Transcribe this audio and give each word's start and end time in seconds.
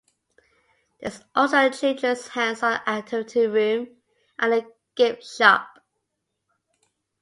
There 0.99 1.11
is 1.11 1.21
also 1.35 1.67
a 1.67 1.69
children's 1.69 2.29
hands-on 2.29 2.81
activity 2.87 3.45
room 3.45 3.97
and 4.39 4.51
a 4.51 4.65
gift 4.95 5.23
shop. 5.23 5.77